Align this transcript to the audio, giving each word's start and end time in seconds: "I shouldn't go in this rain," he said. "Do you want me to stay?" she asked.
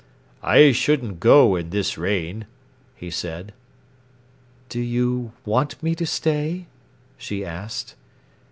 "I 0.41 0.71
shouldn't 0.71 1.19
go 1.19 1.55
in 1.55 1.69
this 1.69 1.95
rain," 1.95 2.47
he 2.95 3.11
said. 3.11 3.53
"Do 4.67 4.81
you 4.81 5.31
want 5.45 5.83
me 5.83 5.93
to 5.93 6.07
stay?" 6.07 6.65
she 7.19 7.45
asked. 7.45 7.93